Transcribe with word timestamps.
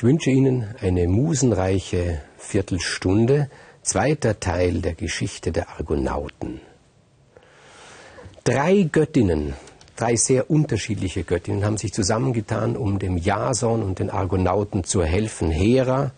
Ich 0.00 0.04
wünsche 0.04 0.30
Ihnen 0.30 0.64
eine 0.80 1.06
musenreiche 1.08 2.22
Viertelstunde, 2.38 3.50
zweiter 3.82 4.40
Teil 4.40 4.80
der 4.80 4.94
Geschichte 4.94 5.52
der 5.52 5.68
Argonauten. 5.68 6.62
Drei 8.44 8.88
Göttinnen, 8.90 9.52
drei 9.96 10.16
sehr 10.16 10.50
unterschiedliche 10.50 11.22
Göttinnen 11.22 11.66
haben 11.66 11.76
sich 11.76 11.92
zusammengetan, 11.92 12.78
um 12.78 12.98
dem 12.98 13.18
Jason 13.18 13.82
und 13.82 13.98
den 13.98 14.08
Argonauten 14.08 14.84
zu 14.84 15.04
helfen. 15.04 15.50
Hera, 15.50 16.12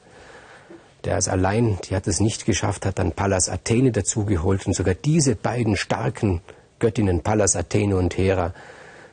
der 1.03 1.17
es 1.17 1.27
allein, 1.27 1.77
die 1.83 1.97
hat 1.97 2.07
es 2.07 2.21
nicht 2.21 2.47
geschafft, 2.47 2.87
hat 2.87 3.01
dann 3.01 3.11
Pallas 3.11 3.49
Athene 3.49 3.91
dazugeholt 3.91 4.65
und 4.65 4.75
sogar 4.75 4.95
diese 4.95 5.35
beiden 5.35 5.77
starken 5.77 6.41
Göttinnen, 6.79 7.23
Pallas 7.23 7.57
Athene 7.57 7.97
und 7.97 8.17
Hera, 8.17 8.55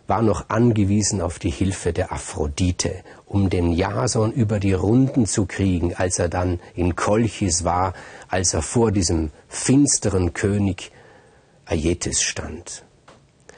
war 0.09 0.21
noch 0.23 0.49
angewiesen 0.49 1.21
auf 1.21 1.37
die 1.39 1.51
Hilfe 1.51 1.93
der 1.93 2.11
Aphrodite, 2.11 3.03
um 3.27 3.49
den 3.49 3.71
Jason 3.71 4.31
über 4.31 4.59
die 4.59 4.73
Runden 4.73 5.27
zu 5.27 5.45
kriegen, 5.45 5.93
als 5.93 6.17
er 6.17 6.29
dann 6.29 6.59
in 6.75 6.95
Kolchis 6.95 7.63
war, 7.63 7.93
als 8.27 8.53
er 8.53 8.63
vor 8.63 8.91
diesem 8.91 9.29
finsteren 9.47 10.33
König 10.33 10.91
Aietes 11.65 12.23
stand. 12.23 12.83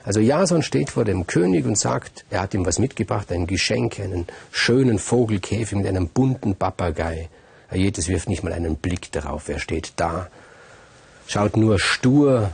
Also 0.03 0.19
Jason 0.19 0.63
steht 0.63 0.89
vor 0.89 1.05
dem 1.05 1.27
König 1.27 1.65
und 1.65 1.77
sagt, 1.77 2.25
er 2.29 2.41
hat 2.41 2.53
ihm 2.53 2.65
was 2.65 2.79
mitgebracht, 2.79 3.31
ein 3.31 3.47
Geschenk, 3.47 3.99
einen 3.99 4.27
schönen 4.51 4.99
Vogelkäfig 4.99 5.77
mit 5.77 5.87
einem 5.87 6.07
bunten 6.09 6.55
Papagei. 6.55 7.29
Aietes 7.69 8.09
wirft 8.09 8.27
nicht 8.27 8.43
mal 8.43 8.51
einen 8.51 8.75
Blick 8.75 9.11
darauf, 9.11 9.47
er 9.47 9.59
steht 9.59 9.93
da, 9.95 10.27
schaut 11.27 11.55
nur 11.55 11.79
stur 11.79 12.49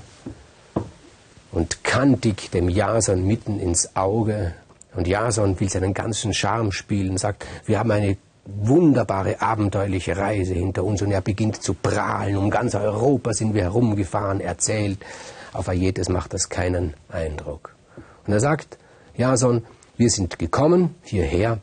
und 1.51 1.83
kantig 1.83 2.51
dem 2.51 2.69
Jason 2.69 3.25
mitten 3.25 3.59
ins 3.59 3.95
Auge. 3.95 4.53
Und 4.95 5.07
Jason 5.07 5.59
will 5.59 5.69
seinen 5.69 5.93
ganzen 5.93 6.33
Charme 6.33 6.71
spielen, 6.71 7.17
sagt, 7.17 7.45
wir 7.65 7.79
haben 7.79 7.91
eine 7.91 8.17
wunderbare, 8.45 9.41
abenteuerliche 9.41 10.17
Reise 10.17 10.53
hinter 10.53 10.83
uns. 10.83 11.01
Und 11.01 11.11
er 11.11 11.21
beginnt 11.21 11.61
zu 11.61 11.73
prahlen. 11.73 12.37
Um 12.37 12.49
ganz 12.49 12.75
Europa 12.75 13.33
sind 13.33 13.53
wir 13.53 13.63
herumgefahren, 13.63 14.41
erzählt. 14.41 14.99
Auf 15.53 15.69
Aietes 15.69 16.09
macht 16.09 16.33
das 16.33 16.49
keinen 16.49 16.93
Eindruck. 17.09 17.75
Und 18.25 18.33
er 18.33 18.39
sagt, 18.39 18.77
Jason, 19.15 19.65
wir 19.97 20.09
sind 20.09 20.39
gekommen 20.39 20.95
hierher. 21.03 21.59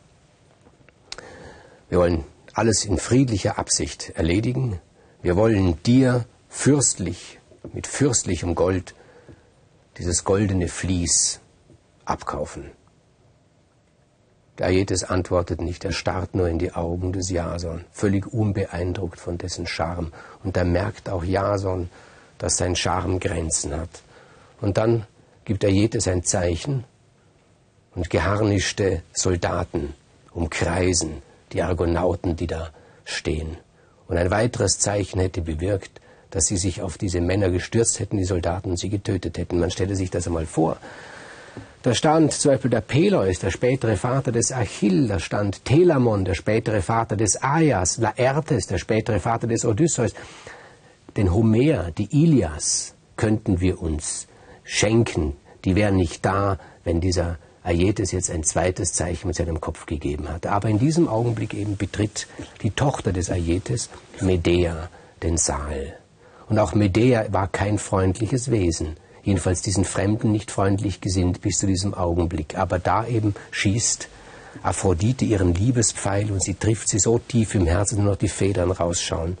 Wir 1.89 1.99
wollen 1.99 2.23
alles 2.53 2.85
in 2.85 2.97
friedlicher 2.97 3.57
Absicht 3.57 4.11
erledigen. 4.15 4.79
Wir 5.21 5.35
wollen 5.35 5.81
dir 5.83 6.25
fürstlich, 6.49 7.39
mit 7.73 7.87
fürstlichem 7.87 8.55
Gold 8.55 8.95
dieses 9.97 10.23
goldene 10.23 10.67
Vlies 10.67 11.39
abkaufen. 12.05 12.71
Aietes 14.61 15.03
antwortet 15.03 15.61
nicht, 15.61 15.83
er 15.83 15.91
starrt 15.91 16.33
nur 16.33 16.47
in 16.47 16.59
die 16.59 16.71
Augen 16.71 17.11
des 17.11 17.29
Jason, 17.29 17.83
völlig 17.91 18.25
unbeeindruckt 18.27 19.19
von 19.19 19.37
dessen 19.37 19.67
Charme. 19.67 20.11
Und 20.43 20.55
da 20.55 20.63
merkt 20.63 21.09
auch 21.09 21.23
Jason, 21.25 21.89
dass 22.37 22.57
sein 22.57 22.75
Charme 22.75 23.19
Grenzen 23.19 23.75
hat. 23.75 24.01
Und 24.61 24.77
dann 24.77 25.05
gibt 25.43 25.65
Aietes 25.65 26.07
ein 26.07 26.23
Zeichen 26.23 26.85
und 27.95 28.09
geharnischte 28.09 29.01
Soldaten 29.13 29.93
umkreisen 30.31 31.21
die 31.51 31.61
Argonauten, 31.61 32.35
die 32.35 32.47
da 32.47 32.71
stehen. 33.05 33.57
Und 34.07 34.17
ein 34.17 34.31
weiteres 34.31 34.79
Zeichen 34.79 35.19
hätte 35.19 35.41
bewirkt, 35.41 36.01
dass 36.35 36.47
sie 36.47 36.57
sich 36.57 36.81
auf 36.81 36.97
diese 36.97 37.21
Männer 37.21 37.49
gestürzt 37.49 38.01
hätten, 38.01 38.17
die 38.17 38.25
Soldaten, 38.25 38.71
und 38.71 38.77
sie 38.77 38.89
getötet 38.89 39.37
hätten. 39.37 39.57
Man 39.57 39.71
stelle 39.71 39.95
sich 39.95 40.11
das 40.11 40.27
einmal 40.27 40.45
vor. 40.45 40.75
Da 41.81 41.93
stand 41.93 42.33
zum 42.33 42.51
Beispiel 42.51 42.71
der 42.71 42.81
Peleus, 42.81 43.39
der 43.39 43.51
spätere 43.51 43.95
Vater 43.95 44.33
des 44.33 44.51
Achill, 44.51 45.07
da 45.07 45.19
stand 45.19 45.63
Telamon, 45.63 46.25
der 46.25 46.33
spätere 46.33 46.81
Vater 46.81 47.15
des 47.15 47.41
Aias, 47.41 47.99
Laertes, 47.99 48.67
der 48.67 48.79
spätere 48.79 49.21
Vater 49.21 49.47
des 49.47 49.63
Odysseus. 49.63 50.13
Den 51.15 51.33
Homer, 51.33 51.91
die 51.91 52.09
Ilias 52.11 52.95
könnten 53.15 53.61
wir 53.61 53.81
uns 53.81 54.27
schenken, 54.65 55.37
die 55.63 55.77
wären 55.77 55.95
nicht 55.95 56.25
da, 56.25 56.59
wenn 56.83 56.99
dieser 56.99 57.37
Aietes 57.63 58.11
jetzt 58.11 58.29
ein 58.29 58.43
zweites 58.43 58.91
Zeichen 58.91 59.27
mit 59.27 59.37
seinem 59.37 59.61
Kopf 59.61 59.85
gegeben 59.85 60.27
hat. 60.27 60.47
Aber 60.47 60.67
in 60.67 60.79
diesem 60.79 61.07
Augenblick 61.07 61.53
eben 61.53 61.77
betritt 61.77 62.27
die 62.61 62.71
Tochter 62.71 63.13
des 63.13 63.31
Aietes, 63.31 63.89
Medea, 64.19 64.89
den 65.23 65.37
Saal. 65.37 65.93
Und 66.47 66.59
auch 66.59 66.73
Medea 66.73 67.25
war 67.31 67.47
kein 67.47 67.79
freundliches 67.79 68.51
Wesen. 68.51 68.97
Jedenfalls 69.23 69.61
diesen 69.61 69.85
Fremden 69.85 70.31
nicht 70.31 70.51
freundlich 70.51 71.01
gesinnt 71.01 71.41
bis 71.41 71.57
zu 71.57 71.65
diesem 71.65 71.93
Augenblick. 71.95 72.57
Aber 72.57 72.77
da 72.77 73.07
eben 73.07 73.33
schießt 73.51 74.07
Aphrodite 74.61 75.25
ihren 75.25 75.53
Liebespfeil 75.53 76.31
und 76.31 76.43
sie 76.43 76.53
trifft 76.53 76.89
sie 76.89 76.99
so 76.99 77.17
tief 77.17 77.55
im 77.55 77.65
Herzen, 77.65 77.97
nur 77.97 78.11
noch 78.11 78.19
die 78.19 78.29
Federn 78.29 78.71
rausschauen. 78.71 79.37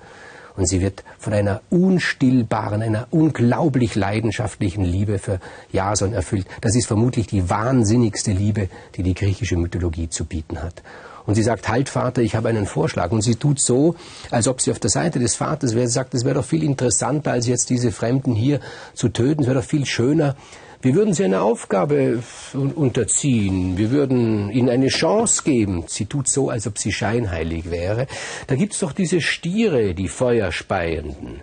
Und 0.57 0.67
sie 0.67 0.81
wird 0.81 1.03
von 1.19 1.33
einer 1.33 1.61
unstillbaren, 1.69 2.81
einer 2.81 3.07
unglaublich 3.11 3.95
leidenschaftlichen 3.95 4.85
Liebe 4.85 5.19
für 5.19 5.39
Jason 5.71 6.13
erfüllt. 6.13 6.47
Das 6.61 6.75
ist 6.75 6.87
vermutlich 6.87 7.27
die 7.27 7.49
wahnsinnigste 7.49 8.31
Liebe, 8.31 8.69
die 8.95 9.03
die 9.03 9.13
griechische 9.13 9.57
Mythologie 9.57 10.09
zu 10.09 10.25
bieten 10.25 10.63
hat. 10.63 10.81
Und 11.25 11.35
sie 11.35 11.43
sagt, 11.43 11.67
halt 11.67 11.89
Vater, 11.89 12.21
ich 12.21 12.35
habe 12.35 12.49
einen 12.49 12.65
Vorschlag. 12.65 13.11
Und 13.11 13.21
sie 13.21 13.35
tut 13.35 13.59
so, 13.59 13.95
als 14.31 14.47
ob 14.47 14.61
sie 14.61 14.71
auf 14.71 14.79
der 14.79 14.89
Seite 14.89 15.19
des 15.19 15.35
Vaters 15.35 15.75
wäre. 15.75 15.87
Sie 15.87 15.93
sagt, 15.93 16.13
es 16.13 16.25
wäre 16.25 16.35
doch 16.35 16.45
viel 16.45 16.63
interessanter, 16.63 17.31
als 17.31 17.47
jetzt 17.47 17.69
diese 17.69 17.91
Fremden 17.91 18.35
hier 18.35 18.59
zu 18.93 19.09
töten. 19.09 19.41
Es 19.41 19.47
wäre 19.47 19.59
doch 19.59 19.67
viel 19.67 19.85
schöner. 19.85 20.35
Wir 20.81 20.93
würden 20.93 21.15
sie 21.15 21.23
eine 21.23 21.41
Aufgabe 21.41 22.21
unterziehen. 22.53 23.75
Wir 23.75 23.89
würden 23.89 24.51
ihnen 24.51 24.69
eine 24.69 24.89
Chance 24.89 25.41
geben. 25.43 25.85
Sie 25.87 26.05
tut 26.05 26.29
so, 26.29 26.49
als 26.49 26.67
ob 26.67 26.77
sie 26.77 26.91
scheinheilig 26.91 27.71
wäre. 27.71 28.05
Da 28.45 28.55
gibt's 28.55 28.79
doch 28.79 28.91
diese 28.91 29.19
Stiere, 29.19 29.95
die 29.95 30.07
Feuerspeienden. 30.07 31.41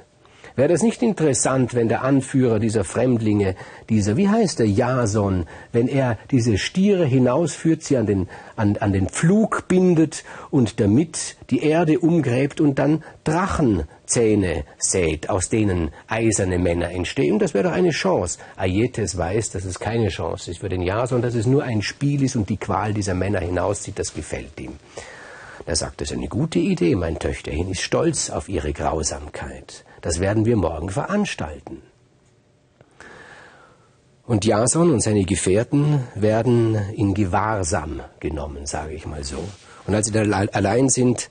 Wäre 0.55 0.69
das 0.69 0.83
nicht 0.83 1.03
interessant, 1.03 1.75
wenn 1.75 1.89
der 1.89 2.03
Anführer 2.03 2.59
dieser 2.59 2.85
Fremdlinge, 2.85 3.55
dieser, 3.89 4.19
wie 4.19 4.29
heißt 4.29 4.59
der, 4.59 4.69
Jason, 4.69 5.47
wenn 5.73 5.89
er 5.89 6.19
diese 6.31 6.59
Stiere 6.59 7.07
hinausführt, 7.07 7.83
sie 7.83 7.97
an 7.97 8.07
den, 8.07 8.29
an, 8.57 8.77
an 8.77 8.93
den 8.93 9.09
Pflug 9.09 9.67
bindet 9.69 10.25
und 10.51 10.79
damit 10.79 11.37
die 11.49 11.63
Erde 11.63 11.99
umgräbt 11.99 12.61
und 12.61 12.79
dann 12.79 13.03
Drachenzähne 13.25 14.65
sät, 14.77 15.31
aus 15.31 15.49
denen 15.49 15.91
eiserne 16.07 16.59
Männer 16.59 16.91
entstehen? 16.91 17.39
Das 17.39 17.55
wäre 17.55 17.65
doch 17.65 17.73
eine 17.73 17.91
Chance. 17.91 18.39
Aietes 18.57 19.17
weiß, 19.17 19.51
dass 19.51 19.65
es 19.65 19.81
keine 19.81 20.09
Chance 20.09 20.51
ist 20.51 20.61
für 20.61 20.69
den 20.69 20.83
Jason, 20.83 21.23
dass 21.23 21.35
es 21.35 21.47
nur 21.47 21.63
ein 21.65 21.81
Spiel 21.81 22.23
ist 22.23 22.37
und 22.37 22.51
die 22.51 22.59
Qual 22.59 22.93
dieser 22.93 23.15
Männer 23.15 23.41
hinauszieht, 23.41 23.99
das 23.99 24.13
gefällt 24.13 24.61
ihm. 24.61 24.73
Er 25.65 25.77
sagt, 25.77 26.03
ist 26.03 26.13
eine 26.13 26.29
gute 26.29 26.59
Idee, 26.59 26.97
mein 26.97 27.19
Töchterchen 27.19 27.71
ist 27.71 27.83
stolz 27.83 28.31
auf 28.31 28.49
ihre 28.49 28.73
Grausamkeit. 28.73 29.85
Das 30.03 30.21
werden 30.21 30.45
wir 30.45 30.57
morgen 30.57 30.91
veranstalten. 30.91 31.81
Und 34.27 34.45
Jason 34.45 34.93
und 34.93 35.01
seine 35.01 35.25
Gefährten 35.25 36.01
werden 36.15 36.75
in 36.95 37.15
Gewahrsam 37.15 38.01
genommen, 38.21 38.67
sage 38.67 38.93
ich 38.93 39.07
mal 39.07 39.25
so. 39.25 39.43
Und 39.87 39.95
als 39.95 40.07
sie 40.07 40.13
da 40.13 40.23
allein 40.23 40.89
sind, 40.89 41.29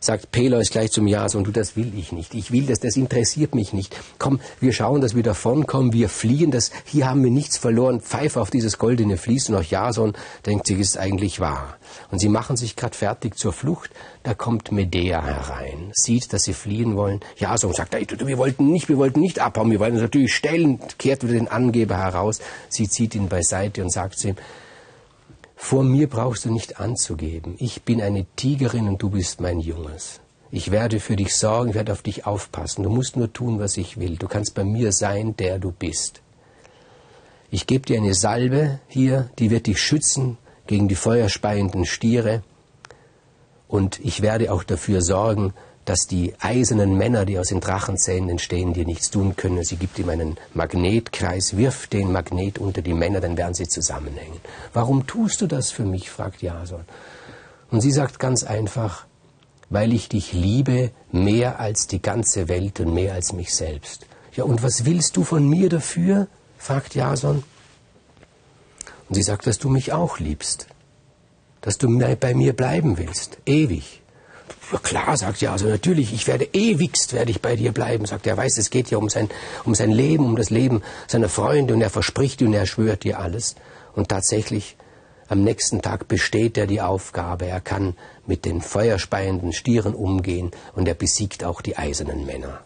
sagt 0.00 0.32
Peleus 0.32 0.70
gleich 0.70 0.90
zum 0.90 1.06
Jason, 1.06 1.44
du, 1.44 1.52
das 1.52 1.76
will 1.76 1.92
ich 1.96 2.10
nicht. 2.10 2.34
Ich 2.34 2.50
will 2.50 2.66
das, 2.66 2.80
das 2.80 2.96
interessiert 2.96 3.54
mich 3.54 3.72
nicht. 3.72 3.94
Komm, 4.18 4.40
wir 4.58 4.72
schauen, 4.72 5.00
dass 5.00 5.14
wir 5.14 5.22
davonkommen, 5.22 5.92
wir 5.92 6.08
fliehen, 6.08 6.50
das, 6.50 6.70
hier 6.84 7.08
haben 7.08 7.22
wir 7.22 7.30
nichts 7.30 7.58
verloren. 7.58 8.00
Pfeif 8.00 8.36
auf 8.36 8.50
dieses 8.50 8.78
goldene 8.78 9.18
Vlies 9.18 9.48
und 9.50 9.56
auch 9.56 9.62
Jason 9.62 10.14
denkt 10.46 10.66
sich, 10.66 10.80
ist 10.80 10.98
eigentlich 10.98 11.38
wahr. 11.38 11.76
Und 12.10 12.18
sie 12.18 12.28
machen 12.28 12.56
sich 12.56 12.76
gerade 12.76 12.96
fertig 12.96 13.36
zur 13.36 13.52
Flucht. 13.52 13.90
Da 14.22 14.34
kommt 14.34 14.72
Medea 14.72 15.22
herein, 15.22 15.92
sieht, 15.94 16.32
dass 16.32 16.42
sie 16.42 16.54
fliehen 16.54 16.96
wollen. 16.96 17.20
Jason 17.36 17.72
sagt, 17.72 17.94
wir 17.94 18.38
wollten 18.38 18.66
nicht, 18.70 18.88
wir 18.88 18.96
wollten 18.96 19.20
nicht 19.20 19.38
abhauen, 19.38 19.70
wir 19.70 19.80
wollten 19.80 19.98
natürlich 19.98 20.34
stellen, 20.34 20.80
kehrt 20.98 21.22
wieder 21.22 21.34
den 21.34 21.48
Angeber 21.48 21.98
heraus. 21.98 22.40
Sie 22.68 22.88
zieht 22.88 23.14
ihn 23.14 23.28
beiseite 23.28 23.82
und 23.82 23.90
sagt 23.90 24.18
zu 24.18 24.28
ihm, 24.28 24.36
vor 25.62 25.84
mir 25.84 26.08
brauchst 26.08 26.46
du 26.46 26.50
nicht 26.50 26.80
anzugeben. 26.80 27.54
Ich 27.58 27.82
bin 27.82 28.00
eine 28.00 28.24
Tigerin 28.34 28.88
und 28.88 29.02
du 29.02 29.10
bist 29.10 29.42
mein 29.42 29.60
Junges. 29.60 30.20
Ich 30.50 30.70
werde 30.70 31.00
für 31.00 31.16
dich 31.16 31.36
sorgen, 31.36 31.68
ich 31.68 31.76
werde 31.76 31.92
auf 31.92 32.00
dich 32.00 32.26
aufpassen. 32.26 32.82
Du 32.82 32.88
musst 32.88 33.16
nur 33.16 33.30
tun, 33.32 33.60
was 33.60 33.76
ich 33.76 34.00
will. 34.00 34.16
Du 34.16 34.26
kannst 34.26 34.54
bei 34.54 34.64
mir 34.64 34.90
sein, 34.90 35.36
der 35.36 35.58
du 35.58 35.70
bist. 35.70 36.22
Ich 37.50 37.66
gebe 37.66 37.84
dir 37.84 37.98
eine 37.98 38.14
Salbe 38.14 38.80
hier, 38.88 39.28
die 39.38 39.50
wird 39.50 39.66
dich 39.66 39.80
schützen 39.80 40.38
gegen 40.66 40.88
die 40.88 40.96
feuerspeienden 40.96 41.84
Stiere. 41.84 42.42
Und 43.68 44.00
ich 44.00 44.22
werde 44.22 44.52
auch 44.52 44.64
dafür 44.64 45.02
sorgen, 45.02 45.52
dass 45.90 46.06
die 46.06 46.34
eisernen 46.38 46.96
Männer, 46.96 47.24
die 47.24 47.36
aus 47.36 47.48
den 47.48 47.58
Drachenzähnen 47.58 48.30
entstehen, 48.30 48.74
dir 48.74 48.84
nichts 48.84 49.10
tun 49.10 49.34
können. 49.34 49.64
Sie 49.64 49.74
gibt 49.74 49.98
ihm 49.98 50.08
einen 50.08 50.36
Magnetkreis, 50.54 51.56
wirf 51.56 51.88
den 51.88 52.12
Magnet 52.12 52.60
unter 52.60 52.80
die 52.80 52.94
Männer, 52.94 53.18
dann 53.18 53.36
werden 53.36 53.54
sie 53.54 53.66
zusammenhängen. 53.66 54.38
Warum 54.72 55.08
tust 55.08 55.40
du 55.40 55.48
das 55.48 55.72
für 55.72 55.82
mich? 55.82 56.08
fragt 56.08 56.42
Jason. 56.42 56.84
Und 57.72 57.80
sie 57.80 57.90
sagt 57.90 58.20
ganz 58.20 58.44
einfach, 58.44 59.04
weil 59.68 59.92
ich 59.92 60.08
dich 60.08 60.32
liebe 60.32 60.92
mehr 61.10 61.58
als 61.58 61.88
die 61.88 62.00
ganze 62.00 62.48
Welt 62.48 62.78
und 62.78 62.94
mehr 62.94 63.14
als 63.14 63.32
mich 63.32 63.52
selbst. 63.52 64.06
Ja, 64.36 64.44
und 64.44 64.62
was 64.62 64.84
willst 64.84 65.16
du 65.16 65.24
von 65.24 65.48
mir 65.48 65.68
dafür? 65.68 66.28
fragt 66.56 66.94
Jason. 66.94 67.42
Und 69.08 69.14
sie 69.16 69.24
sagt, 69.24 69.44
dass 69.48 69.58
du 69.58 69.68
mich 69.68 69.92
auch 69.92 70.20
liebst, 70.20 70.68
dass 71.62 71.78
du 71.78 71.88
bei 71.98 72.32
mir 72.32 72.52
bleiben 72.52 72.96
willst, 72.96 73.38
ewig. 73.44 73.99
Klar, 74.82 75.16
sagt 75.16 75.40
Jason, 75.40 75.68
natürlich, 75.68 76.12
ich 76.12 76.26
werde 76.26 76.48
ewigst, 76.52 77.12
werde 77.12 77.30
ich 77.30 77.40
bei 77.40 77.56
dir 77.56 77.72
bleiben, 77.72 78.06
sagt 78.06 78.26
er. 78.26 78.36
weiß, 78.36 78.58
es 78.58 78.70
geht 78.70 78.90
ja 78.90 78.98
um 78.98 79.08
sein, 79.08 79.28
um 79.64 79.74
sein 79.74 79.90
Leben, 79.90 80.24
um 80.24 80.36
das 80.36 80.50
Leben 80.50 80.82
seiner 81.06 81.28
Freunde 81.28 81.74
und 81.74 81.80
er 81.80 81.90
verspricht 81.90 82.42
und 82.42 82.52
er 82.52 82.66
schwört 82.66 83.04
dir 83.04 83.18
alles. 83.18 83.56
Und 83.94 84.08
tatsächlich, 84.08 84.76
am 85.28 85.42
nächsten 85.42 85.82
Tag 85.82 86.08
besteht 86.08 86.58
er 86.58 86.66
die 86.66 86.80
Aufgabe, 86.80 87.46
er 87.46 87.60
kann 87.60 87.94
mit 88.26 88.44
den 88.44 88.60
feuerspeienden 88.60 89.52
Stieren 89.52 89.94
umgehen 89.94 90.50
und 90.74 90.88
er 90.88 90.94
besiegt 90.94 91.44
auch 91.44 91.60
die 91.60 91.76
eisernen 91.76 92.26
Männer. 92.26 92.60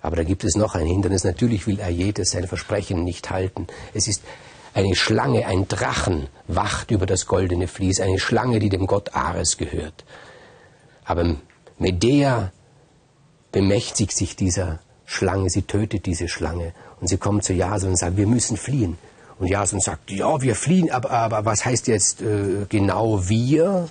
Aber 0.00 0.16
da 0.16 0.22
gibt 0.22 0.44
es 0.44 0.54
noch 0.54 0.74
ein 0.74 0.86
Hindernis. 0.86 1.24
Natürlich 1.24 1.66
will 1.66 1.80
er 1.80 1.88
jedes 1.88 2.30
sein 2.30 2.46
Versprechen 2.46 3.04
nicht 3.04 3.30
halten. 3.30 3.66
Es 3.94 4.06
ist 4.06 4.22
eine 4.74 4.94
Schlange, 4.94 5.46
ein 5.46 5.66
Drachen 5.66 6.28
wacht 6.46 6.90
über 6.90 7.06
das 7.06 7.26
goldene 7.26 7.68
Vlies, 7.68 8.00
eine 8.00 8.18
Schlange, 8.18 8.58
die 8.58 8.68
dem 8.68 8.86
Gott 8.86 9.14
Ares 9.14 9.56
gehört. 9.56 10.04
Aber 11.08 11.36
Medea 11.78 12.52
bemächtigt 13.50 14.12
sich 14.12 14.36
dieser 14.36 14.80
Schlange, 15.06 15.48
sie 15.48 15.62
tötet 15.62 16.04
diese 16.04 16.28
Schlange 16.28 16.74
und 17.00 17.08
sie 17.08 17.16
kommt 17.16 17.44
zu 17.44 17.54
Jason 17.54 17.90
und 17.90 17.96
sagt, 17.96 18.18
wir 18.18 18.26
müssen 18.26 18.58
fliehen. 18.58 18.98
Und 19.38 19.46
Jason 19.46 19.80
sagt, 19.80 20.10
ja, 20.10 20.42
wir 20.42 20.54
fliehen, 20.54 20.90
aber, 20.90 21.10
aber 21.10 21.46
was 21.46 21.64
heißt 21.64 21.86
jetzt 21.86 22.20
äh, 22.20 22.66
genau 22.68 23.26
wir? 23.26 23.88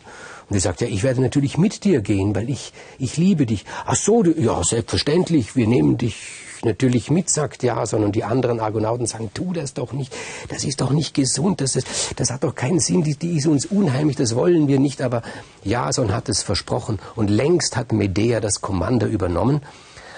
Und 0.47 0.53
sie 0.53 0.59
sagt, 0.59 0.81
ja, 0.81 0.87
ich 0.87 1.01
werde 1.01 1.21
natürlich 1.21 1.57
mit 1.57 1.85
dir 1.85 2.01
gehen, 2.01 2.35
weil 2.35 2.51
ich, 2.51 2.71
ich 2.99 3.17
liebe 3.17 3.47
dich. 3.47 3.65
Ach 3.87 3.95
so, 3.95 4.21
du, 4.21 4.39
ja, 4.39 4.61
selbstverständlich, 4.63 5.55
wir 5.55 5.65
nehmen 5.65 5.97
dich 5.97 6.15
natürlich 6.65 7.09
mit, 7.09 7.29
sagt 7.29 7.63
Jason. 7.63 8.03
Und 8.03 8.15
die 8.15 8.23
anderen 8.23 8.59
Argonauten 8.59 9.05
sagen, 9.05 9.31
tu 9.33 9.53
das 9.53 9.73
doch 9.73 9.93
nicht. 9.93 10.13
Das 10.49 10.63
ist 10.63 10.81
doch 10.81 10.91
nicht 10.91 11.13
gesund. 11.13 11.61
Das, 11.61 11.75
ist, 11.75 11.87
das 12.15 12.31
hat 12.31 12.43
doch 12.43 12.55
keinen 12.55 12.79
Sinn. 12.79 13.03
Die, 13.03 13.15
die 13.15 13.37
ist 13.37 13.47
uns 13.47 13.65
unheimlich. 13.65 14.15
Das 14.15 14.35
wollen 14.35 14.67
wir 14.67 14.79
nicht. 14.79 15.01
Aber 15.01 15.21
Jason 15.63 16.13
hat 16.13 16.29
es 16.29 16.43
versprochen. 16.43 16.99
Und 17.15 17.29
längst 17.29 17.75
hat 17.75 17.91
Medea 17.91 18.39
das 18.39 18.61
Kommando 18.61 19.05
übernommen. 19.05 19.61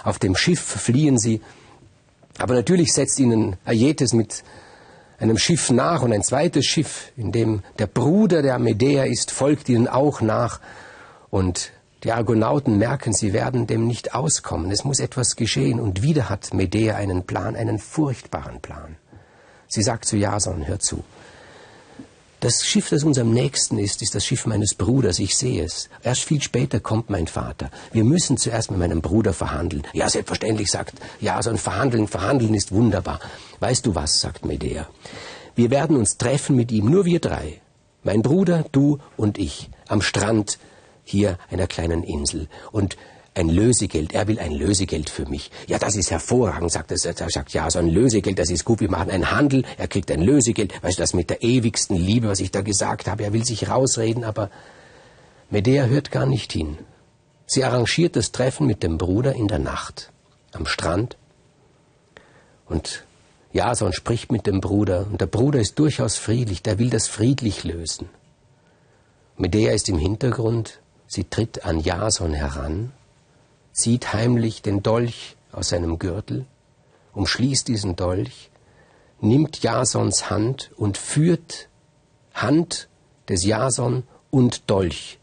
Auf 0.04 0.20
dem 0.20 0.36
Schiff 0.36 0.62
fliehen 0.62 1.18
sie. 1.18 1.42
Aber 2.38 2.54
natürlich 2.54 2.94
setzt 2.94 3.20
ihnen 3.20 3.58
Aietes 3.66 4.14
mit 4.14 4.44
einem 5.20 5.38
Schiff 5.38 5.70
nach 5.70 6.02
und 6.02 6.14
ein 6.14 6.24
zweites 6.24 6.66
Schiff, 6.66 7.12
in 7.18 7.32
dem 7.32 7.62
der 7.78 7.88
Bruder 7.88 8.42
der 8.42 8.58
Medea 8.58 9.04
ist, 9.04 9.32
folgt 9.32 9.70
ihnen 9.70 9.88
auch 9.88 10.22
nach. 10.22 10.62
Und 11.30 11.72
die 12.04 12.12
Argonauten 12.12 12.78
merken, 12.78 13.14
sie 13.14 13.34
werden 13.34 13.68
dem 13.68 13.86
nicht 13.86 14.14
auskommen. 14.14 14.72
Es 14.72 14.84
muss 14.84 15.00
etwas 15.00 15.36
geschehen. 15.36 15.80
Und 15.80 16.02
wieder 16.02 16.30
hat 16.30 16.54
Medea 16.54 16.96
einen 16.96 17.24
Plan, 17.24 17.56
einen 17.56 17.78
furchtbaren 17.78 18.62
Plan. 18.62 18.96
Sie 19.68 19.84
sagt 19.84 20.06
zu 20.06 20.18
Jason, 20.18 20.68
hör 20.68 20.80
zu. 20.80 21.04
Das 22.40 22.66
Schiff, 22.66 22.88
das 22.88 23.04
uns 23.04 23.18
am 23.18 23.32
nächsten 23.34 23.78
ist, 23.78 24.02
ist 24.02 24.16
das 24.16 24.26
Schiff 24.26 24.46
meines 24.46 24.74
Bruders. 24.74 25.20
Ich 25.20 25.38
sehe 25.38 25.62
es. 25.62 25.90
Erst 26.04 26.24
viel 26.24 26.42
später 26.42 26.80
kommt 26.80 27.10
mein 27.10 27.28
Vater. 27.28 27.70
Wir 27.92 28.06
müssen 28.06 28.38
zuerst 28.38 28.72
mit 28.72 28.80
meinem 28.80 29.02
Bruder 29.02 29.34
verhandeln. 29.34 29.84
Ja, 29.92 30.10
selbstverständlich, 30.10 30.72
sagt 30.72 30.94
Jason, 31.20 31.58
verhandeln, 31.58 32.08
verhandeln 32.08 32.54
ist 32.54 32.72
wunderbar. 32.72 33.20
Weißt 33.60 33.86
du 33.86 33.94
was, 33.94 34.22
sagt 34.22 34.46
Medea. 34.46 34.88
Wir 35.56 35.70
werden 35.70 35.98
uns 35.98 36.16
treffen 36.16 36.56
mit 36.56 36.72
ihm, 36.72 36.90
nur 36.90 37.04
wir 37.04 37.20
drei. 37.20 37.60
Mein 38.04 38.22
Bruder, 38.22 38.64
du 38.72 39.00
und 39.18 39.38
ich, 39.38 39.70
am 39.90 40.02
Strand 40.02 40.60
hier 41.10 41.38
einer 41.50 41.68
kleinen 41.68 42.04
Insel. 42.04 42.48
Und 42.72 42.98
ein 43.36 43.50
Lösegeld, 43.50 44.14
er 44.14 44.28
will 44.28 44.40
ein 44.40 44.52
Lösegeld 44.52 45.10
für 45.10 45.26
mich. 45.26 45.52
Ja, 45.68 45.80
das 45.80 45.96
ist 45.96 46.12
hervorragend, 46.12 46.72
sagt 46.72 46.92
er. 46.92 46.98
Er 46.98 47.30
sagt, 47.30 47.54
ja, 47.54 47.70
so 47.70 47.80
ein 47.80 47.88
Lösegeld, 47.88 48.38
das 48.40 48.50
ist 48.50 48.66
gut, 48.66 48.80
wir 48.82 48.90
machen 48.90 49.12
einen 49.12 49.32
Handel, 49.32 49.64
er 49.78 49.88
kriegt 49.88 50.12
ein 50.12 50.22
Lösegeld. 50.22 50.74
Weißt 50.84 50.98
du, 50.98 51.04
das 51.04 51.14
mit 51.14 51.30
der 51.30 51.42
ewigsten 51.42 51.96
Liebe, 51.96 52.28
was 52.28 52.40
ich 52.40 52.52
da 52.52 52.62
gesagt 52.62 53.08
habe, 53.08 53.24
er 53.24 53.34
will 53.34 53.46
sich 53.46 53.70
rausreden, 53.70 54.24
aber 54.24 54.50
Medea 55.50 55.86
hört 55.86 56.12
gar 56.12 56.26
nicht 56.26 56.52
hin. 56.52 56.78
Sie 57.46 57.64
arrangiert 57.64 58.16
das 58.16 58.32
Treffen 58.32 58.68
mit 58.68 58.84
dem 58.84 58.98
Bruder 58.98 59.34
in 59.34 59.48
der 59.48 59.60
Nacht, 59.60 60.12
am 60.52 60.66
Strand. 60.66 61.18
Und 62.68 63.04
Jason 63.52 63.94
spricht 63.94 64.32
mit 64.32 64.46
dem 64.46 64.62
Bruder, 64.62 65.08
und 65.10 65.22
der 65.22 65.26
Bruder 65.26 65.60
ist 65.60 65.80
durchaus 65.80 66.18
friedlich, 66.18 66.62
der 66.62 66.78
will 66.78 66.90
das 66.90 67.08
friedlich 67.08 67.64
lösen. 67.64 68.10
Medea 69.38 69.72
ist 69.72 69.90
im 69.90 69.98
Hintergrund, 69.98 70.82
sie 71.10 71.26
tritt 71.26 71.66
an 71.66 71.82
Jason 71.82 72.34
heran, 72.34 72.94
zieht 73.74 74.14
heimlich 74.14 74.62
den 74.62 74.82
Dolch 74.84 75.36
aus 75.52 75.70
seinem 75.70 76.00
Gürtel, 76.00 76.46
umschließt 77.14 77.68
diesen 77.68 77.96
Dolch, 77.96 78.52
nimmt 79.20 79.62
Jasons 79.62 80.30
Hand 80.30 80.72
und 80.78 80.98
führt 80.98 81.68
Hand 82.34 82.88
des 83.28 83.44
Jason 83.44 84.04
und 84.30 84.70
Dolch 84.70 85.20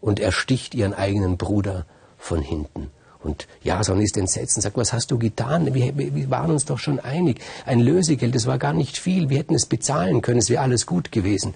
und 0.00 0.20
ersticht 0.20 0.74
ihren 0.74 0.92
eigenen 0.92 1.38
Bruder 1.38 1.86
von 2.18 2.42
hinten. 2.42 2.90
Und 3.22 3.46
Jason 3.62 4.00
ist 4.02 4.18
entsetzt 4.18 4.56
und 4.56 4.62
sagt, 4.62 4.76
was 4.76 4.92
hast 4.92 5.10
du 5.10 5.18
getan? 5.18 5.72
Wir, 5.72 5.96
wir, 5.96 6.30
waren 6.30 6.50
uns 6.50 6.66
doch 6.66 6.78
schon 6.78 7.00
einig. 7.00 7.40
Ein 7.64 7.80
Lösegeld, 7.80 8.34
das 8.34 8.46
war 8.46 8.58
gar 8.58 8.74
nicht 8.74 8.98
viel. 8.98 9.30
Wir 9.30 9.38
hätten 9.38 9.54
es 9.54 9.64
bezahlen 9.64 10.20
können, 10.20 10.40
es 10.40 10.50
wäre 10.50 10.62
alles 10.62 10.84
gut 10.84 11.10
gewesen. 11.10 11.54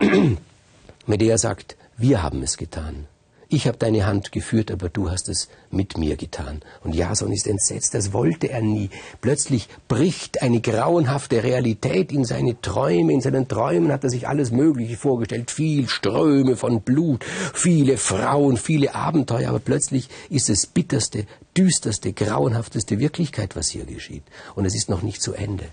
Medea 1.06 1.36
sagt, 1.36 1.76
wir 1.98 2.22
haben 2.22 2.42
es 2.42 2.56
getan. 2.56 3.06
Ich 3.50 3.66
habe 3.66 3.78
deine 3.78 4.06
Hand 4.06 4.30
geführt, 4.30 4.70
aber 4.70 4.88
du 4.88 5.10
hast 5.10 5.28
es 5.28 5.48
mit 5.70 5.96
mir 5.96 6.16
getan. 6.16 6.60
Und 6.84 6.94
Jason 6.94 7.32
ist 7.32 7.46
entsetzt, 7.46 7.94
das 7.94 8.12
wollte 8.12 8.50
er 8.50 8.60
nie. 8.60 8.90
Plötzlich 9.22 9.68
bricht 9.88 10.42
eine 10.42 10.60
grauenhafte 10.60 11.42
Realität 11.42 12.12
in 12.12 12.24
seine 12.24 12.60
Träume. 12.60 13.14
In 13.14 13.22
seinen 13.22 13.48
Träumen 13.48 13.90
hat 13.90 14.04
er 14.04 14.10
sich 14.10 14.28
alles 14.28 14.52
Mögliche 14.52 14.98
vorgestellt. 14.98 15.50
Viel 15.50 15.88
Ströme 15.88 16.56
von 16.56 16.82
Blut, 16.82 17.24
viele 17.24 17.96
Frauen, 17.96 18.58
viele 18.58 18.94
Abenteuer. 18.94 19.48
Aber 19.48 19.60
plötzlich 19.60 20.10
ist 20.28 20.50
es 20.50 20.66
bitterste, 20.66 21.24
düsterste, 21.56 22.12
grauenhafteste 22.12 22.98
Wirklichkeit, 22.98 23.56
was 23.56 23.70
hier 23.70 23.86
geschieht. 23.86 24.24
Und 24.54 24.66
es 24.66 24.74
ist 24.76 24.90
noch 24.90 25.02
nicht 25.02 25.22
zu 25.22 25.32
Ende. 25.32 25.64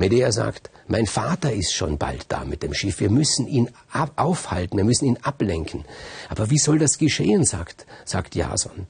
Medea 0.00 0.32
sagt, 0.32 0.70
mein 0.88 1.04
Vater 1.04 1.52
ist 1.52 1.74
schon 1.74 1.98
bald 1.98 2.24
da 2.30 2.46
mit 2.46 2.62
dem 2.62 2.72
Schiff, 2.72 3.00
wir 3.00 3.10
müssen 3.10 3.46
ihn 3.46 3.68
aufhalten, 4.16 4.78
wir 4.78 4.84
müssen 4.84 5.04
ihn 5.04 5.18
ablenken. 5.20 5.84
Aber 6.30 6.48
wie 6.48 6.56
soll 6.56 6.78
das 6.78 6.96
geschehen, 6.96 7.44
sagt, 7.44 7.86
sagt 8.06 8.34
Jason. 8.34 8.86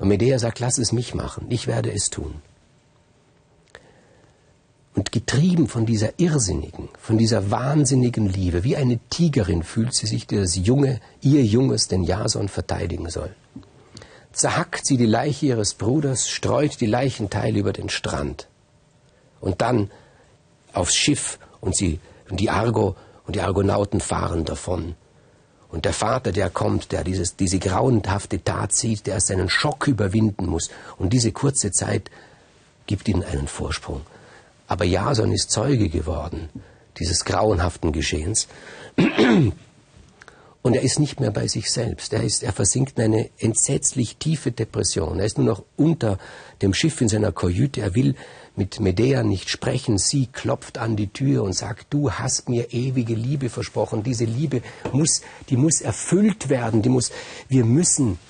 Und 0.00 0.08
Medea 0.08 0.40
sagt, 0.40 0.58
lass 0.58 0.78
es 0.78 0.90
mich 0.90 1.14
machen, 1.14 1.46
ich 1.48 1.68
werde 1.68 1.92
es 1.92 2.10
tun. 2.10 2.42
Und 4.96 5.12
getrieben 5.12 5.68
von 5.68 5.86
dieser 5.86 6.18
irrsinnigen, 6.18 6.88
von 6.98 7.18
dieser 7.18 7.52
wahnsinnigen 7.52 8.26
Liebe, 8.28 8.64
wie 8.64 8.76
eine 8.76 8.98
Tigerin 9.10 9.62
fühlt 9.62 9.94
sie 9.94 10.08
sich, 10.08 10.26
die 10.26 10.38
das 10.38 10.56
Junge, 10.56 11.00
ihr 11.20 11.44
Junges, 11.44 11.86
den 11.86 12.02
Jason 12.02 12.48
verteidigen 12.48 13.08
soll. 13.10 13.32
Zerhackt 14.32 14.86
sie 14.86 14.96
die 14.96 15.06
Leiche 15.06 15.46
ihres 15.46 15.74
Bruders, 15.74 16.28
streut 16.28 16.80
die 16.80 16.86
Leichenteile 16.86 17.60
über 17.60 17.72
den 17.72 17.90
Strand. 17.90 18.48
Und 19.40 19.60
dann 19.60 19.88
aufs 20.72 20.94
Schiff 20.94 21.38
und 21.60 21.76
sie, 21.76 22.00
und 22.30 22.40
die 22.40 22.50
Argo 22.50 22.96
und 23.26 23.36
die 23.36 23.40
Argonauten 23.40 24.00
fahren 24.00 24.44
davon. 24.44 24.94
Und 25.68 25.86
der 25.86 25.94
Vater, 25.94 26.32
der 26.32 26.50
kommt, 26.50 26.92
der 26.92 27.02
dieses, 27.02 27.36
diese 27.36 27.58
grauenhafte 27.58 28.42
Tat 28.44 28.74
sieht, 28.74 29.06
der 29.06 29.20
seinen 29.20 29.48
Schock 29.48 29.88
überwinden 29.88 30.46
muss. 30.46 30.68
Und 30.98 31.14
diese 31.14 31.32
kurze 31.32 31.70
Zeit 31.70 32.10
gibt 32.86 33.08
ihnen 33.08 33.24
einen 33.24 33.48
Vorsprung. 33.48 34.02
Aber 34.66 34.84
Jason 34.84 35.32
ist 35.32 35.50
Zeuge 35.50 35.88
geworden 35.88 36.50
dieses 36.98 37.24
grauenhaften 37.24 37.92
Geschehens. 37.92 38.48
Und 40.62 40.74
er 40.74 40.82
ist 40.82 41.00
nicht 41.00 41.18
mehr 41.18 41.32
bei 41.32 41.48
sich 41.48 41.72
selbst. 41.72 42.12
Er, 42.12 42.22
ist, 42.22 42.44
er 42.44 42.52
versinkt 42.52 42.96
in 42.96 43.04
eine 43.04 43.30
entsetzlich 43.38 44.16
tiefe 44.18 44.52
Depression. 44.52 45.18
Er 45.18 45.26
ist 45.26 45.36
nur 45.36 45.46
noch 45.46 45.64
unter 45.76 46.18
dem 46.62 46.72
Schiff 46.72 47.00
in 47.00 47.08
seiner 47.08 47.32
Kajüte. 47.32 47.80
Er 47.80 47.96
will 47.96 48.14
mit 48.54 48.78
Medea 48.78 49.24
nicht 49.24 49.50
sprechen. 49.50 49.98
Sie 49.98 50.28
klopft 50.28 50.78
an 50.78 50.94
die 50.94 51.08
Tür 51.08 51.42
und 51.42 51.52
sagt, 51.52 51.88
du 51.90 52.12
hast 52.12 52.48
mir 52.48 52.72
ewige 52.72 53.14
Liebe 53.14 53.48
versprochen. 53.48 54.04
Diese 54.04 54.24
Liebe 54.24 54.62
muss, 54.92 55.22
die 55.48 55.56
muss 55.56 55.80
erfüllt 55.80 56.48
werden. 56.48 56.80
Die 56.80 56.90
muss, 56.90 57.10
wir 57.48 57.64
müssen, 57.64 58.20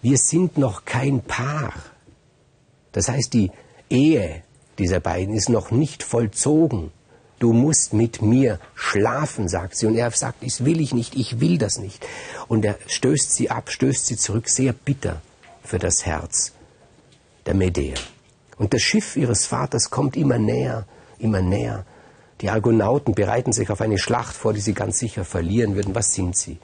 wir 0.00 0.16
sind 0.16 0.56
noch 0.56 0.86
kein 0.86 1.20
Paar. 1.20 1.74
Das 2.92 3.10
heißt, 3.10 3.34
die 3.34 3.50
Ehe 3.90 4.42
dieser 4.78 5.00
beiden 5.00 5.34
ist 5.34 5.50
noch 5.50 5.70
nicht 5.70 6.02
vollzogen 6.02 6.90
du 7.38 7.52
musst 7.52 7.92
mit 7.92 8.22
mir 8.22 8.58
schlafen, 8.74 9.48
sagt 9.48 9.76
sie. 9.76 9.86
Und 9.86 9.96
er 9.96 10.10
sagt, 10.10 10.44
das 10.44 10.64
will 10.64 10.80
ich 10.80 10.94
nicht, 10.94 11.14
ich 11.14 11.40
will 11.40 11.58
das 11.58 11.78
nicht. 11.78 12.06
Und 12.48 12.64
er 12.64 12.76
stößt 12.86 13.34
sie 13.34 13.50
ab, 13.50 13.70
stößt 13.70 14.06
sie 14.06 14.16
zurück, 14.16 14.48
sehr 14.48 14.72
bitter 14.72 15.20
für 15.62 15.78
das 15.78 16.06
Herz 16.06 16.52
der 17.44 17.54
Medea. 17.54 17.96
Und 18.58 18.72
das 18.72 18.82
Schiff 18.82 19.16
ihres 19.16 19.46
Vaters 19.46 19.90
kommt 19.90 20.16
immer 20.16 20.38
näher, 20.38 20.86
immer 21.18 21.42
näher. 21.42 21.84
Die 22.40 22.50
Argonauten 22.50 23.14
bereiten 23.14 23.52
sich 23.52 23.70
auf 23.70 23.80
eine 23.80 23.98
Schlacht 23.98 24.34
vor, 24.34 24.52
die 24.52 24.60
sie 24.60 24.74
ganz 24.74 24.98
sicher 24.98 25.24
verlieren 25.24 25.74
würden. 25.74 25.94
Was 25.94 26.12
sind 26.12 26.36
sie? 26.36 26.58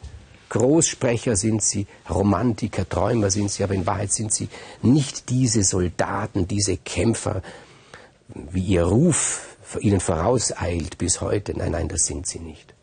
Großsprecher 0.50 1.34
sind 1.34 1.62
sie, 1.62 1.86
Romantiker, 2.10 2.86
Träumer 2.86 3.30
sind 3.30 3.50
sie, 3.50 3.64
aber 3.64 3.72
in 3.72 3.86
Wahrheit 3.86 4.12
sind 4.12 4.34
sie 4.34 4.48
nicht 4.82 5.30
diese 5.30 5.64
Soldaten, 5.64 6.46
diese 6.46 6.76
Kämpfer, 6.76 7.40
wie 8.28 8.60
ihr 8.60 8.84
Ruf 8.84 9.51
ihnen 9.80 10.00
vorauseilt 10.00 10.98
bis 10.98 11.20
heute. 11.20 11.56
Nein, 11.56 11.72
nein, 11.72 11.88
das 11.88 12.04
sind 12.04 12.26
sie 12.26 12.38
nicht. 12.38 12.74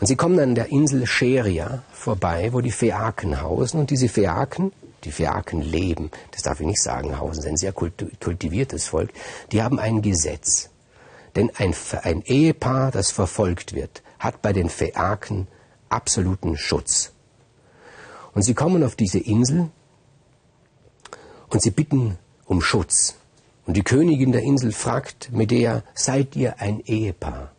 Und 0.00 0.06
sie 0.06 0.16
kommen 0.16 0.38
an 0.40 0.54
der 0.54 0.70
Insel 0.70 1.06
Scheria 1.06 1.82
vorbei, 1.92 2.52
wo 2.52 2.60
die 2.60 2.72
Phäaken 2.72 3.40
hausen. 3.40 3.80
Und 3.80 3.90
diese 3.90 4.08
Phäaken, 4.08 4.72
die 5.04 5.12
Phäaken 5.12 5.62
leben, 5.62 6.10
das 6.32 6.42
darf 6.42 6.60
ich 6.60 6.66
nicht 6.66 6.82
sagen, 6.82 7.18
hausen, 7.18 7.42
sind 7.42 7.52
ein 7.52 7.56
sehr 7.56 7.72
kultiviertes 7.72 8.86
Volk, 8.86 9.10
die 9.52 9.62
haben 9.62 9.78
ein 9.78 10.02
Gesetz. 10.02 10.70
Denn 11.36 11.50
ein, 11.56 11.74
ein 12.02 12.22
Ehepaar, 12.22 12.90
das 12.90 13.10
verfolgt 13.10 13.74
wird, 13.74 14.02
hat 14.18 14.42
bei 14.42 14.52
den 14.52 14.68
Phäaken 14.68 15.48
absoluten 15.88 16.56
Schutz. 16.56 17.12
Und 18.34 18.42
sie 18.42 18.54
kommen 18.54 18.82
auf 18.82 18.96
diese 18.96 19.18
Insel 19.18 19.70
und 21.48 21.62
sie 21.62 21.70
bitten 21.70 22.18
um 22.46 22.60
Schutz. 22.60 23.16
Und 23.66 23.76
die 23.76 23.82
Königin 23.82 24.32
der 24.32 24.42
Insel 24.42 24.72
fragt 24.72 25.32
Medea, 25.32 25.82
seid 25.94 26.36
ihr 26.36 26.60
ein 26.60 26.80
Ehepaar? 26.80 27.52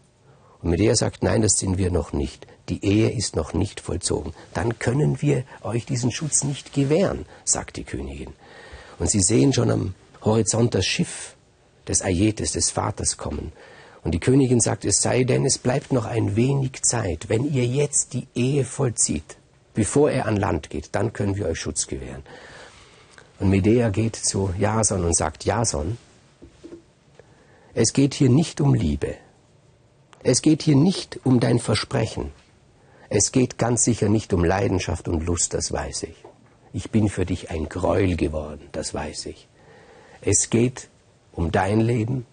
Und 0.62 0.70
Medea 0.70 0.96
sagt, 0.96 1.24
nein, 1.24 1.42
das 1.42 1.54
sind 1.58 1.78
wir 1.78 1.92
noch 1.92 2.14
nicht. 2.14 2.48
Die 2.70 2.84
Ehe 2.84 3.10
ist 3.12 3.36
noch 3.36 3.54
nicht 3.54 3.80
vollzogen. 3.80 4.34
Dann 4.54 4.80
können 4.80 5.22
wir 5.22 5.44
euch 5.62 5.86
diesen 5.86 6.12
Schutz 6.12 6.44
nicht 6.44 6.74
gewähren, 6.74 7.26
sagt 7.44 7.78
die 7.78 7.84
Königin. 7.84 8.34
Und 8.98 9.10
sie 9.10 9.22
sehen 9.22 9.54
schon 9.54 9.70
am 9.70 9.96
Horizont 10.24 10.74
das 10.74 10.86
Schiff 10.86 11.36
des 11.88 12.02
Aietes, 12.02 12.54
des 12.54 12.72
Vaters 12.72 13.18
kommen. 13.18 13.52
Und 14.04 14.12
die 14.12 14.20
Königin 14.20 14.60
sagt, 14.60 14.86
es 14.86 15.02
sei 15.02 15.24
denn, 15.24 15.46
es 15.46 15.58
bleibt 15.58 15.92
noch 15.92 16.06
ein 16.06 16.36
wenig 16.36 16.84
Zeit. 16.84 17.30
Wenn 17.30 17.52
ihr 17.52 17.66
jetzt 17.66 18.14
die 18.14 18.28
Ehe 18.36 18.64
vollzieht, 18.64 19.38
bevor 19.74 20.12
er 20.12 20.28
an 20.28 20.38
Land 20.38 20.70
geht, 20.70 20.90
dann 20.94 21.14
können 21.14 21.36
wir 21.36 21.48
euch 21.48 21.60
Schutz 21.60 21.88
gewähren. 21.88 22.24
Und 23.40 23.50
Medea 23.50 23.90
geht 23.90 24.16
zu 24.16 24.54
Jason 24.58 25.04
und 25.04 25.16
sagt, 25.16 25.44
Jason, 25.44 25.98
es 27.74 27.92
geht 27.92 28.14
hier 28.14 28.30
nicht 28.30 28.62
um 28.62 28.74
Liebe. 28.74 29.16
Es 30.24 30.42
geht 30.42 30.64
hier 30.64 30.76
nicht 30.76 31.20
um 31.26 31.40
dein 31.40 31.60
Versprechen. 31.60 32.32
Es 33.10 33.32
geht 33.32 33.58
ganz 33.58 33.84
sicher 33.84 34.10
nicht 34.10 34.34
um 34.34 34.44
Leidenschaft 34.44 35.08
und 35.08 35.26
Lust, 35.26 35.54
das 35.54 35.72
weiß 35.72 36.04
ich. 36.04 36.16
Ich 36.74 36.92
bin 36.92 37.10
für 37.10 37.26
dich 37.26 37.52
ein 37.52 37.70
Gräuel 37.70 38.16
geworden, 38.16 38.68
das 38.72 38.94
weiß 38.94 39.28
ich. 39.28 39.48
Es 40.22 40.50
geht 40.50 40.90
um 41.34 41.52
dein 41.52 41.80
Leben, 41.80 42.26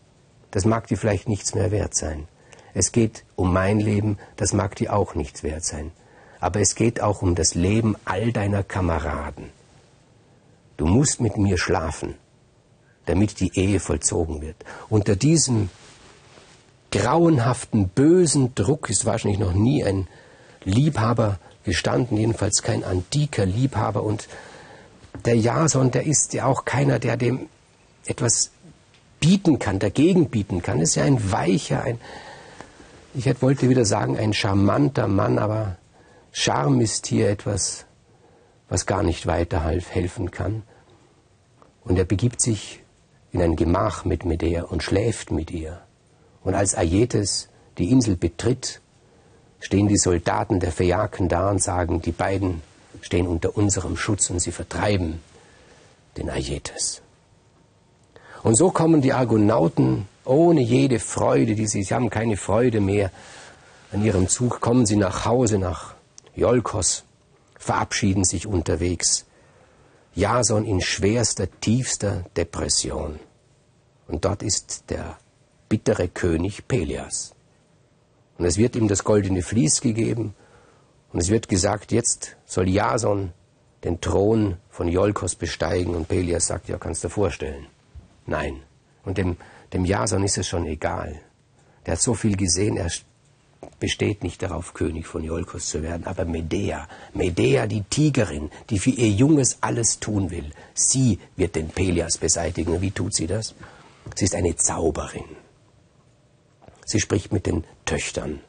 das 0.52 0.64
mag 0.64 0.86
dir 0.86 0.96
vielleicht 0.96 1.28
nichts 1.28 1.54
mehr 1.54 1.70
wert 1.70 1.94
sein. 1.94 2.28
Es 2.74 2.92
geht 2.92 3.24
um 3.36 3.52
mein 3.52 3.80
Leben, 3.80 4.18
das 4.36 4.52
mag 4.52 4.76
dir 4.76 4.94
auch 4.94 5.14
nichts 5.14 5.42
wert 5.42 5.64
sein. 5.64 5.92
Aber 6.40 6.60
es 6.60 6.74
geht 6.74 7.00
auch 7.00 7.20
um 7.22 7.34
das 7.34 7.54
Leben 7.54 7.96
all 8.04 8.32
deiner 8.32 8.62
Kameraden. 8.62 9.50
Du 10.82 10.88
musst 10.88 11.20
mit 11.20 11.36
mir 11.36 11.58
schlafen, 11.58 12.16
damit 13.06 13.38
die 13.38 13.56
Ehe 13.56 13.78
vollzogen 13.78 14.42
wird. 14.42 14.56
Unter 14.88 15.14
diesem 15.14 15.70
grauenhaften, 16.90 17.88
bösen 17.88 18.56
Druck 18.56 18.90
ist 18.90 19.06
wahrscheinlich 19.06 19.38
noch 19.38 19.52
nie 19.52 19.84
ein 19.84 20.08
Liebhaber 20.64 21.38
gestanden, 21.62 22.18
jedenfalls 22.18 22.64
kein 22.64 22.82
antiker 22.82 23.46
Liebhaber. 23.46 24.02
Und 24.02 24.26
der 25.24 25.36
Jason, 25.36 25.92
der 25.92 26.04
ist 26.04 26.34
ja 26.34 26.46
auch 26.46 26.64
keiner, 26.64 26.98
der 26.98 27.16
dem 27.16 27.48
etwas 28.06 28.50
bieten 29.20 29.60
kann, 29.60 29.78
dagegen 29.78 30.30
bieten 30.30 30.62
kann. 30.62 30.80
ist 30.80 30.96
ja 30.96 31.04
ein 31.04 31.30
weicher, 31.30 31.84
ein, 31.84 32.00
ich 33.14 33.40
wollte 33.40 33.68
wieder 33.68 33.84
sagen, 33.84 34.18
ein 34.18 34.32
charmanter 34.32 35.06
Mann, 35.06 35.38
aber 35.38 35.76
Charme 36.32 36.80
ist 36.80 37.06
hier 37.06 37.30
etwas 37.30 37.86
was 38.72 38.86
gar 38.86 39.02
nicht 39.02 39.26
weiter 39.26 39.62
helfen 39.62 40.30
kann. 40.30 40.62
Und 41.84 41.98
er 41.98 42.04
begibt 42.04 42.40
sich 42.40 42.80
in 43.32 43.42
ein 43.42 43.56
Gemach 43.56 44.04
mit 44.04 44.24
Medea 44.24 44.64
und 44.64 44.82
schläft 44.82 45.30
mit 45.30 45.50
ihr. 45.50 45.80
Und 46.44 46.54
als 46.54 46.74
Aietes 46.74 47.48
die 47.78 47.90
Insel 47.90 48.16
betritt, 48.16 48.80
stehen 49.60 49.88
die 49.88 49.96
Soldaten 49.96 50.60
der 50.60 50.72
Phäaken 50.72 51.28
da 51.28 51.50
und 51.50 51.62
sagen, 51.62 52.02
die 52.02 52.12
beiden 52.12 52.62
stehen 53.00 53.26
unter 53.26 53.56
unserem 53.56 53.96
Schutz 53.96 54.28
und 54.30 54.40
sie 54.40 54.52
vertreiben 54.52 55.20
den 56.16 56.28
Aietes. 56.28 57.00
Und 58.42 58.56
so 58.56 58.70
kommen 58.70 59.00
die 59.00 59.12
Argonauten 59.12 60.08
ohne 60.24 60.60
jede 60.60 60.98
Freude, 60.98 61.54
die 61.54 61.66
sie, 61.66 61.82
sie 61.82 61.94
haben 61.94 62.10
keine 62.10 62.36
Freude 62.36 62.80
mehr 62.80 63.10
an 63.92 64.04
ihrem 64.04 64.28
Zug, 64.28 64.60
kommen 64.60 64.84
sie 64.84 64.96
nach 64.96 65.24
Hause, 65.24 65.58
nach 65.58 65.94
Iolkos 66.34 67.04
verabschieden 67.58 68.24
sich 68.24 68.46
unterwegs. 68.46 69.24
Jason 70.14 70.64
in 70.64 70.80
schwerster, 70.80 71.48
tiefster 71.60 72.24
Depression. 72.36 73.18
Und 74.08 74.24
dort 74.24 74.42
ist 74.42 74.84
der 74.90 75.16
bittere 75.68 76.08
König 76.08 76.68
Pelias. 76.68 77.34
Und 78.36 78.44
es 78.44 78.58
wird 78.58 78.76
ihm 78.76 78.88
das 78.88 79.04
goldene 79.04 79.42
Vlies 79.42 79.80
gegeben 79.80 80.34
und 81.12 81.20
es 81.20 81.30
wird 81.30 81.48
gesagt, 81.48 81.92
jetzt 81.92 82.36
soll 82.44 82.68
Jason 82.68 83.32
den 83.84 84.00
Thron 84.00 84.58
von 84.68 84.88
Iolkos 84.88 85.34
besteigen 85.34 85.94
und 85.94 86.08
Pelias 86.08 86.46
sagt, 86.46 86.68
ja, 86.68 86.78
kannst 86.78 87.02
du 87.02 87.08
dir 87.08 87.14
vorstellen. 87.14 87.66
Nein. 88.26 88.62
Und 89.04 89.18
dem, 89.18 89.36
dem 89.72 89.84
Jason 89.84 90.22
ist 90.22 90.38
es 90.38 90.46
schon 90.46 90.66
egal. 90.66 91.20
Der 91.84 91.94
hat 91.94 92.02
so 92.02 92.14
viel 92.14 92.36
gesehen, 92.36 92.76
er 92.76 92.90
besteht 93.78 94.22
nicht 94.22 94.42
darauf, 94.42 94.74
König 94.74 95.06
von 95.06 95.24
Iolkos 95.24 95.66
zu 95.66 95.82
werden, 95.82 96.06
aber 96.06 96.24
Medea, 96.24 96.88
Medea, 97.14 97.66
die 97.66 97.82
Tigerin, 97.82 98.50
die 98.70 98.78
für 98.78 98.90
ihr 98.90 99.10
Junges 99.10 99.58
alles 99.60 99.98
tun 100.00 100.30
will, 100.30 100.52
sie 100.74 101.18
wird 101.36 101.56
den 101.56 101.68
Pelias 101.68 102.18
beseitigen. 102.18 102.80
Wie 102.80 102.90
tut 102.90 103.14
sie 103.14 103.26
das? 103.26 103.54
Sie 104.14 104.24
ist 104.24 104.34
eine 104.34 104.56
Zauberin. 104.56 105.36
Sie 106.84 107.00
spricht 107.00 107.32
mit 107.32 107.46
den 107.46 107.64
Töchtern 107.84 108.40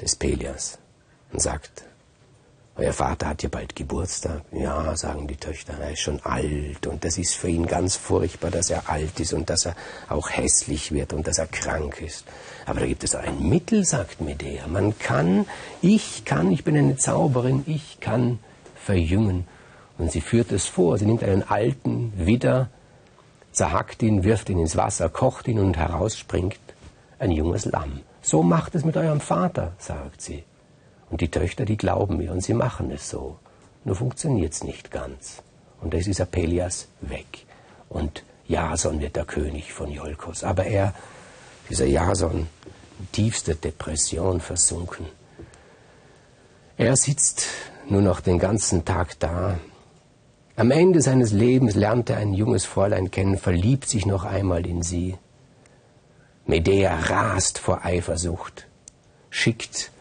des 0.00 0.16
Pelias 0.16 0.78
und 1.32 1.40
sagt, 1.40 1.84
euer 2.74 2.92
Vater 2.94 3.28
hat 3.28 3.42
ja 3.42 3.50
bald 3.50 3.76
Geburtstag. 3.76 4.42
Ja, 4.50 4.96
sagen 4.96 5.26
die 5.26 5.36
Töchter, 5.36 5.74
er 5.78 5.92
ist 5.92 6.00
schon 6.00 6.20
alt 6.24 6.86
und 6.86 7.04
das 7.04 7.18
ist 7.18 7.34
für 7.34 7.48
ihn 7.48 7.66
ganz 7.66 7.96
furchtbar, 7.96 8.50
dass 8.50 8.70
er 8.70 8.88
alt 8.88 9.20
ist 9.20 9.34
und 9.34 9.50
dass 9.50 9.66
er 9.66 9.76
auch 10.08 10.30
hässlich 10.30 10.90
wird 10.90 11.12
und 11.12 11.26
dass 11.26 11.38
er 11.38 11.46
krank 11.46 12.00
ist. 12.00 12.24
Aber 12.64 12.80
da 12.80 12.86
gibt 12.86 13.04
es 13.04 13.14
ein 13.14 13.46
Mittel, 13.46 13.84
sagt 13.84 14.22
Medea. 14.22 14.66
Man 14.68 14.98
kann, 14.98 15.46
ich 15.82 16.24
kann, 16.24 16.50
ich 16.50 16.64
bin 16.64 16.76
eine 16.76 16.96
Zauberin, 16.96 17.62
ich 17.66 18.00
kann 18.00 18.38
verjüngen. 18.74 19.46
Und 19.98 20.10
sie 20.10 20.22
führt 20.22 20.50
es 20.50 20.66
vor. 20.66 20.96
Sie 20.96 21.04
nimmt 21.04 21.22
einen 21.22 21.42
alten 21.42 22.12
Widder, 22.16 22.70
zerhackt 23.52 24.02
ihn, 24.02 24.24
wirft 24.24 24.48
ihn 24.48 24.58
ins 24.58 24.76
Wasser, 24.76 25.10
kocht 25.10 25.46
ihn 25.46 25.58
und 25.58 25.76
heraus 25.76 26.16
springt 26.16 26.58
ein 27.18 27.30
junges 27.30 27.66
Lamm. 27.66 28.00
So 28.22 28.42
macht 28.42 28.74
es 28.74 28.84
mit 28.84 28.96
eurem 28.96 29.20
Vater, 29.20 29.72
sagt 29.78 30.22
sie. 30.22 30.44
Und 31.12 31.20
die 31.20 31.30
Töchter, 31.30 31.66
die 31.66 31.76
glauben 31.76 32.16
mir 32.16 32.32
und 32.32 32.42
sie 32.42 32.54
machen 32.54 32.90
es 32.90 33.10
so. 33.10 33.36
Nur 33.84 33.96
funktioniert 33.96 34.54
es 34.54 34.64
nicht 34.64 34.90
ganz. 34.90 35.42
Und 35.82 35.92
da 35.92 35.98
ist 35.98 36.06
dieser 36.06 36.24
Pelias 36.24 36.88
weg. 37.02 37.44
Und 37.90 38.24
Jason 38.48 38.98
wird 38.98 39.16
der 39.16 39.26
König 39.26 39.74
von 39.74 39.90
Iolkos. 39.90 40.42
Aber 40.42 40.64
er, 40.64 40.94
dieser 41.68 41.84
Jason, 41.84 42.46
in 42.98 43.12
tiefster 43.12 43.54
Depression 43.54 44.40
versunken. 44.40 45.04
Er 46.78 46.96
sitzt 46.96 47.44
nur 47.90 48.00
noch 48.00 48.20
den 48.20 48.38
ganzen 48.38 48.86
Tag 48.86 49.18
da. 49.18 49.58
Am 50.56 50.70
Ende 50.70 51.02
seines 51.02 51.30
Lebens 51.30 51.74
lernt 51.74 52.08
er 52.08 52.16
ein 52.16 52.32
junges 52.32 52.64
Fräulein 52.64 53.10
kennen, 53.10 53.36
verliebt 53.36 53.86
sich 53.86 54.06
noch 54.06 54.24
einmal 54.24 54.66
in 54.66 54.82
sie. 54.82 55.18
Medea 56.46 56.98
rast 56.98 57.58
vor 57.58 57.84
Eifersucht, 57.84 58.66
schickt 59.28 59.91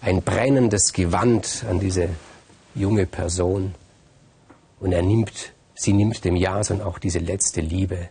ein 0.00 0.22
brennendes 0.22 0.92
Gewand 0.92 1.64
an 1.68 1.80
diese 1.80 2.10
junge 2.74 3.06
Person 3.06 3.74
und 4.80 4.92
er 4.92 5.02
nimmt, 5.02 5.52
sie 5.74 5.92
nimmt 5.92 6.24
dem 6.24 6.36
Jason 6.36 6.80
auch 6.80 6.98
diese 6.98 7.18
letzte 7.18 7.60
Liebe. 7.60 8.08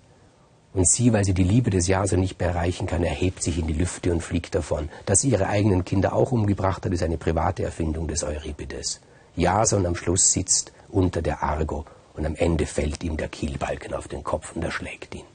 Und 0.73 0.87
sie, 0.87 1.13
weil 1.13 1.23
sie 1.23 1.33
die 1.33 1.43
Liebe 1.43 1.69
des 1.69 1.87
Jason 1.87 2.19
nicht 2.19 2.39
mehr 2.39 2.49
erreichen 2.49 2.87
kann, 2.87 3.03
erhebt 3.03 3.41
sich 3.41 3.57
in 3.57 3.67
die 3.67 3.73
Lüfte 3.73 4.11
und 4.11 4.21
fliegt 4.21 4.53
davon. 4.53 4.89
Dass 5.05 5.21
sie 5.21 5.29
ihre 5.29 5.47
eigenen 5.47 5.85
Kinder 5.85 6.13
auch 6.13 6.31
umgebracht 6.31 6.85
hat, 6.85 6.91
ist 6.91 7.03
eine 7.03 7.17
private 7.17 7.63
Erfindung 7.63 8.07
des 8.07 8.23
Euripides. 8.23 8.99
Jason 9.35 9.85
am 9.85 9.95
Schluss 9.95 10.31
sitzt 10.31 10.73
unter 10.89 11.21
der 11.21 11.41
Argo 11.41 11.85
und 12.15 12.25
am 12.25 12.35
Ende 12.35 12.65
fällt 12.65 13.03
ihm 13.03 13.17
der 13.17 13.29
Kielbalken 13.29 13.93
auf 13.93 14.07
den 14.07 14.23
Kopf 14.23 14.55
und 14.55 14.63
erschlägt 14.63 15.15
ihn. 15.15 15.25